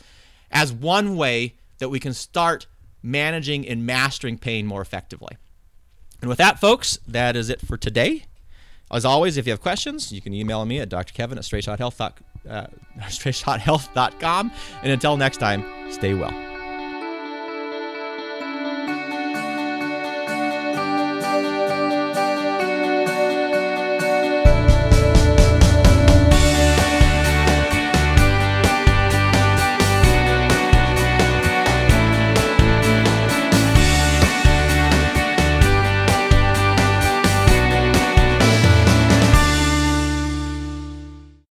as 0.50 0.72
one 0.72 1.14
way 1.14 1.56
that 1.76 1.90
we 1.90 2.00
can 2.00 2.14
start 2.14 2.66
managing 3.02 3.68
and 3.68 3.84
mastering 3.84 4.38
pain 4.38 4.66
more 4.66 4.80
effectively. 4.80 5.36
And 6.22 6.30
with 6.30 6.38
that, 6.38 6.58
folks, 6.58 6.98
that 7.06 7.36
is 7.36 7.50
it 7.50 7.60
for 7.60 7.76
today. 7.76 8.24
As 8.90 9.04
always, 9.04 9.36
if 9.36 9.46
you 9.46 9.52
have 9.52 9.60
questions, 9.60 10.10
you 10.10 10.22
can 10.22 10.32
email 10.32 10.64
me 10.64 10.80
at 10.80 10.88
drkevin 10.88 11.32
at 11.32 11.42
straightshothealth.com. 11.42 12.35
Uh. 12.48 12.66
And 14.82 14.90
until 14.90 15.16
next 15.16 15.36
time, 15.36 15.64
stay 15.90 16.14
well. 16.14 16.55